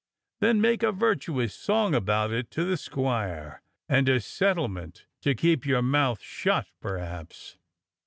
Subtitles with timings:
[0.01, 0.03] ^
[0.39, 5.63] Then make a virtuous song about it to the squire, and a settlement to keep
[5.63, 7.57] your mouth shut, perhaps."